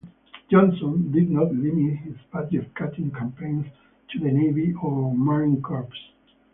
[0.49, 3.71] Johnson did not limit his budget-cutting campaign
[4.09, 5.87] to the Navy or Marine Corps.